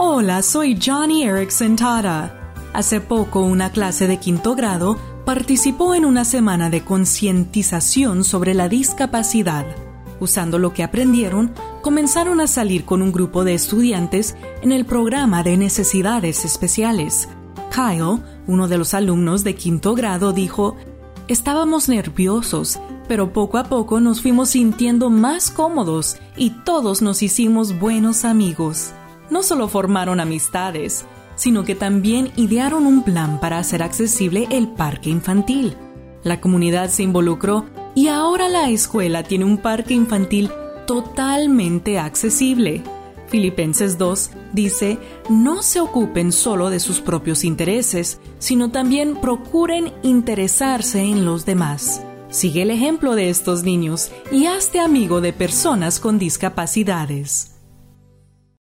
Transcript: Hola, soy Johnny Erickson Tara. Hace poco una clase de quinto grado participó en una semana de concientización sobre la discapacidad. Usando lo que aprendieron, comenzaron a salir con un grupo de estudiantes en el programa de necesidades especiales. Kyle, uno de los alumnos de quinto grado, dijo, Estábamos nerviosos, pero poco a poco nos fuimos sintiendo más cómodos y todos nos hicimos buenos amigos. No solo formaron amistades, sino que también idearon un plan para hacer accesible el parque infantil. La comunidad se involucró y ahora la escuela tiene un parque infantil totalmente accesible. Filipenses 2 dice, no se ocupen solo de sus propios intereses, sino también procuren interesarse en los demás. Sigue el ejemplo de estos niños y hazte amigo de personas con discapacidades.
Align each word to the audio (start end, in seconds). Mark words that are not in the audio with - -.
Hola, 0.00 0.42
soy 0.42 0.78
Johnny 0.80 1.24
Erickson 1.24 1.74
Tara. 1.74 2.52
Hace 2.72 3.00
poco 3.00 3.40
una 3.40 3.72
clase 3.72 4.06
de 4.06 4.18
quinto 4.18 4.54
grado 4.54 4.96
participó 5.24 5.92
en 5.96 6.04
una 6.04 6.24
semana 6.24 6.70
de 6.70 6.84
concientización 6.84 8.22
sobre 8.22 8.54
la 8.54 8.68
discapacidad. 8.68 9.66
Usando 10.20 10.60
lo 10.60 10.72
que 10.72 10.84
aprendieron, 10.84 11.52
comenzaron 11.82 12.40
a 12.40 12.46
salir 12.46 12.84
con 12.84 13.02
un 13.02 13.10
grupo 13.10 13.42
de 13.42 13.54
estudiantes 13.54 14.36
en 14.62 14.70
el 14.70 14.86
programa 14.86 15.42
de 15.42 15.56
necesidades 15.56 16.44
especiales. 16.44 17.28
Kyle, 17.74 18.22
uno 18.46 18.68
de 18.68 18.78
los 18.78 18.94
alumnos 18.94 19.42
de 19.42 19.56
quinto 19.56 19.96
grado, 19.96 20.32
dijo, 20.32 20.76
Estábamos 21.26 21.88
nerviosos, 21.88 22.78
pero 23.08 23.32
poco 23.32 23.58
a 23.58 23.64
poco 23.64 23.98
nos 23.98 24.22
fuimos 24.22 24.50
sintiendo 24.50 25.10
más 25.10 25.50
cómodos 25.50 26.18
y 26.36 26.50
todos 26.50 27.02
nos 27.02 27.20
hicimos 27.20 27.80
buenos 27.80 28.24
amigos. 28.24 28.92
No 29.30 29.42
solo 29.42 29.68
formaron 29.68 30.20
amistades, 30.20 31.04
sino 31.36 31.64
que 31.64 31.74
también 31.74 32.32
idearon 32.36 32.86
un 32.86 33.02
plan 33.02 33.40
para 33.40 33.58
hacer 33.58 33.82
accesible 33.82 34.48
el 34.50 34.68
parque 34.68 35.10
infantil. 35.10 35.76
La 36.24 36.40
comunidad 36.40 36.90
se 36.90 37.04
involucró 37.04 37.66
y 37.94 38.08
ahora 38.08 38.48
la 38.48 38.70
escuela 38.70 39.22
tiene 39.22 39.44
un 39.44 39.58
parque 39.58 39.94
infantil 39.94 40.50
totalmente 40.86 41.98
accesible. 41.98 42.82
Filipenses 43.28 43.98
2 43.98 44.30
dice, 44.52 44.98
no 45.28 45.62
se 45.62 45.80
ocupen 45.80 46.32
solo 46.32 46.70
de 46.70 46.80
sus 46.80 47.00
propios 47.00 47.44
intereses, 47.44 48.20
sino 48.38 48.70
también 48.70 49.16
procuren 49.16 49.92
interesarse 50.02 51.00
en 51.00 51.24
los 51.24 51.44
demás. 51.44 52.02
Sigue 52.30 52.62
el 52.62 52.70
ejemplo 52.70 53.14
de 53.14 53.30
estos 53.30 53.62
niños 53.62 54.10
y 54.32 54.46
hazte 54.46 54.80
amigo 54.80 55.20
de 55.20 55.32
personas 55.32 56.00
con 56.00 56.18
discapacidades. 56.18 57.57